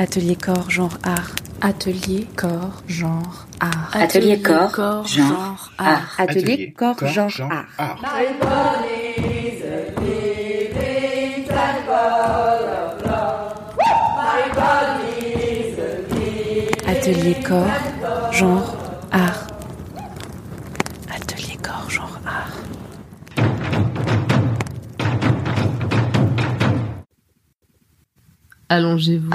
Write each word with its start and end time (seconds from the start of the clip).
Atelier 0.00 0.36
corps, 0.36 0.70
genre 0.70 0.96
art. 1.02 1.34
Atelier 1.60 2.28
corps, 2.36 2.84
genre 2.86 3.48
art. 3.58 3.90
Atelier 3.96 4.40
corps, 4.40 5.04
genre 5.04 5.72
art. 5.76 6.02
Atelier 6.18 6.72
corps, 6.72 7.00
genre 7.00 7.50
art. 7.80 7.98
Atelier 16.86 17.34
corps, 17.42 18.32
genre 18.32 18.76
art. 19.12 19.48
Atelier 21.10 21.56
corps, 21.56 21.90
genre 21.90 22.20
art. 22.24 22.56
Allongez-vous. 28.68 29.30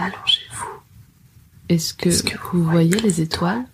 Est-ce 1.73 1.93
que, 1.95 2.09
vous 2.53 2.63
voyez 2.63 2.99
les 2.99 3.21
étoiles? 3.21 3.65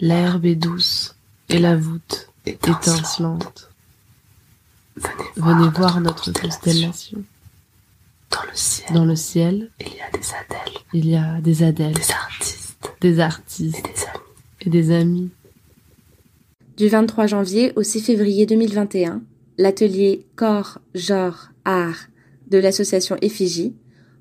L'herbe 0.00 0.44
est 0.46 0.56
douce 0.56 1.14
et 1.48 1.58
la 1.58 1.76
voûte 1.76 2.28
étincelante. 2.46 3.70
Venez 5.36 5.68
voir 5.68 6.00
notre 6.00 6.32
constellation. 6.32 7.22
Dans 8.30 8.42
le 8.42 8.54
ciel, 8.54 8.94
Dans 8.94 9.04
le 9.04 9.16
ciel, 9.16 9.70
il 9.80 9.94
y 9.94 10.00
a 10.00 10.10
des 10.10 10.34
adèles, 10.34 10.78
il 10.92 11.06
y 11.06 11.16
a 11.16 11.40
des 11.40 11.62
adèles, 11.62 11.94
des 11.94 12.10
artistes 12.12 12.60
des 13.00 13.20
artistes 13.20 13.76
et 13.86 13.88
des 13.88 14.02
amis. 14.06 14.20
et 14.60 14.70
des 14.70 14.92
amis. 14.92 15.30
Du 16.76 16.88
23 16.88 17.26
janvier 17.26 17.72
au 17.76 17.82
6 17.82 18.00
février 18.00 18.46
2021, 18.46 19.22
l'atelier 19.58 20.26
Corps, 20.36 20.78
Genre, 20.94 21.50
Art 21.64 22.08
de 22.50 22.58
l'association 22.58 23.16
Effigie 23.20 23.74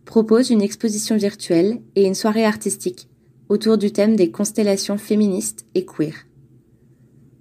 propose 0.10 0.50
une 0.50 0.64
exposition 0.64 1.18
virtuelle 1.18 1.84
et 1.96 2.08
une 2.08 2.16
soirée 2.16 2.44
artistique 2.44 3.08
autour 3.48 3.78
du 3.78 3.92
thème 3.92 4.16
des 4.16 4.32
constellations 4.32 4.98
féministes 4.98 5.68
et 5.76 5.86
queer. 5.86 6.26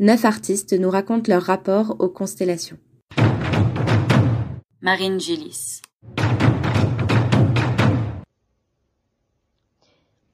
Neuf 0.01 0.27
artistes 0.27 0.75
nous 0.75 0.91
racontent 0.91 1.33
leur 1.33 1.45
rapport 1.45 1.97
aux 1.99 2.11
constellations. 2.11 2.77
Marine 4.83 5.19
Gillis. 5.19 5.81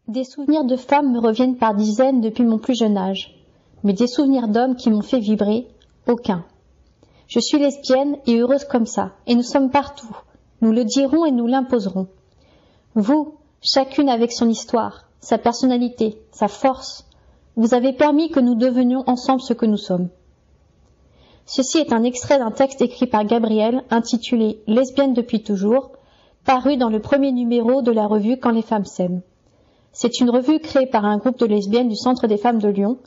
Des 0.09 0.25
souvenirs 0.25 0.65
de 0.65 0.77
femmes 0.77 1.13
me 1.13 1.21
reviennent 1.21 1.57
par 1.57 1.77
dizaines 1.77 2.21
depuis 2.21 2.43
mon 2.43 2.59
plus 2.59 2.77
jeune 2.77 2.97
âge, 2.97 3.33
mais 3.85 3.93
des 3.93 4.09
souvenirs 4.09 4.49
d'hommes 4.49 4.75
qui 4.75 4.91
m'ont 4.91 5.03
fait 5.03 5.21
vibrer, 5.21 5.69
aucun. 6.09 6.45
Je 7.29 7.39
suis 7.39 7.61
lesbienne 7.61 8.17
et 8.27 8.41
heureuse 8.41 8.65
comme 8.65 8.87
ça, 8.87 9.13
et 9.29 9.37
nous 9.37 9.45
sommes 9.45 9.71
partout. 9.71 10.17
Nous 10.63 10.73
le 10.73 10.85
dirons 10.85 11.27
et 11.27 11.31
nous 11.31 11.47
l'imposerons. 11.47 12.09
Vous, 12.97 13.35
chacune 13.61 14.09
avec 14.09 14.31
son 14.31 14.49
histoire, 14.49 15.07
sa 15.21 15.37
personnalité, 15.37 16.17
sa 16.31 16.47
force, 16.47 17.05
vous 17.57 17.75
avez 17.75 17.93
permis 17.93 18.31
que 18.31 18.39
nous 18.39 18.55
devenions 18.55 19.03
ensemble 19.09 19.41
ce 19.41 19.53
que 19.53 19.67
nous 19.67 19.77
sommes. 19.77 20.11
Ceci 21.45 21.79
est 21.79 21.93
un 21.93 22.05
extrait 22.05 22.39
d'un 22.39 22.53
texte 22.53 22.83
écrit 22.83 23.09
par 23.09 23.25
Gabrielle 23.25 23.83
intitulé 23.91 24.61
Lesbienne 24.69 25.13
depuis 25.13 25.43
toujours, 25.43 25.91
paru 26.45 26.77
dans 26.77 26.89
le 26.89 27.01
premier 27.01 27.33
numéro 27.33 27.83
de 27.83 27.91
la 27.91 28.07
revue 28.07 28.39
Quand 28.39 28.51
les 28.53 28.63
femmes 28.63 28.85
s'aiment. 28.85 29.23
C'est 29.93 30.21
une 30.21 30.31
revue 30.31 30.61
créée 30.61 30.87
par 30.87 31.05
un 31.05 31.19
groupe 31.19 31.39
de 31.39 31.47
lesbiennes 31.47 31.89
du 31.89 31.97
Centre 31.97 32.29
des 32.29 32.37
femmes 32.37 32.61
de 32.61 32.69
Lyon 32.69 32.99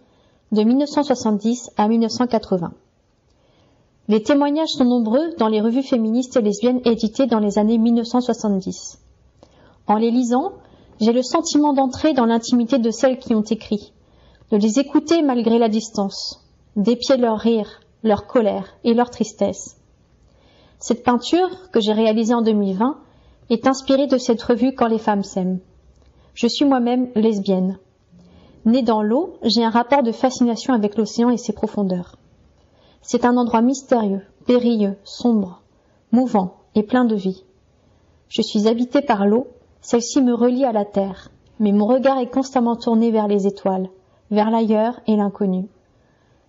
de 0.52 0.64
1970 0.64 1.72
à 1.78 1.88
1980. 1.88 2.74
Les 4.10 4.22
témoignages 4.22 4.70
sont 4.70 4.86
nombreux 4.86 5.34
dans 5.38 5.48
les 5.48 5.62
revues 5.62 5.84
féministes 5.84 6.36
et 6.36 6.42
lesbiennes 6.42 6.82
éditées 6.84 7.26
dans 7.26 7.40
les 7.40 7.58
années 7.58 7.78
1970. 7.78 9.00
En 9.88 9.96
les 9.96 10.12
lisant, 10.12 10.54
j'ai 11.00 11.14
le 11.14 11.24
sentiment 11.24 11.74
d'entrer 11.74 12.14
dans 12.14 12.26
l'intimité 12.26 12.78
de 12.78 12.92
celles 12.92 13.20
qui 13.20 13.34
ont 13.34 13.42
écrit, 13.42 13.94
de 14.52 14.58
les 14.58 14.80
écouter 14.80 15.22
malgré 15.22 15.60
la 15.60 15.70
distance, 15.70 16.46
d'épier 16.76 17.18
leur 17.18 17.40
rire, 17.40 17.80
leur 18.04 18.28
colère 18.28 18.76
et 18.84 18.94
leur 18.94 19.10
tristesse. 19.10 19.78
Cette 20.80 21.04
peinture, 21.04 21.72
que 21.72 21.80
j'ai 21.80 21.94
réalisée 21.94 22.34
en 22.34 22.42
2020, 22.42 22.98
est 23.50 23.66
inspirée 23.66 24.08
de 24.08 24.18
cette 24.18 24.44
revue 24.44 24.76
Quand 24.76 24.88
les 24.88 25.00
femmes 25.00 25.24
s'aiment. 25.24 25.60
Je 26.34 26.48
suis 26.48 26.66
moi-même 26.66 27.10
lesbienne. 27.16 27.80
Née 28.66 28.84
dans 28.84 29.02
l'eau, 29.02 29.38
j'ai 29.44 29.64
un 29.64 29.70
rapport 29.70 30.04
de 30.04 30.12
fascination 30.12 30.74
avec 30.74 30.98
l'océan 30.98 31.30
et 31.30 31.38
ses 31.38 31.54
profondeurs. 31.54 32.18
C'est 33.02 33.24
un 33.24 33.38
endroit 33.38 33.62
mystérieux, 33.62 34.22
périlleux, 34.46 34.98
sombre, 35.06 35.62
mouvant 36.12 36.58
et 36.76 36.84
plein 36.84 37.06
de 37.06 37.16
vie. 37.16 37.46
Je 38.28 38.42
suis 38.42 38.68
habitée 38.68 39.02
par 39.02 39.26
l'eau, 39.26 39.48
celle-ci 39.82 40.22
me 40.22 40.34
relie 40.34 40.66
à 40.66 40.72
la 40.72 40.86
terre, 40.86 41.30
mais 41.60 41.72
mon 41.72 41.86
regard 41.86 42.20
est 42.20 42.32
constamment 42.32 42.76
tourné 42.76 43.12
vers 43.12 43.28
les 43.28 43.48
étoiles, 43.48 43.90
vers 44.32 44.52
l'ailleurs 44.52 45.00
et 45.08 45.16
l'inconnu. 45.16 45.68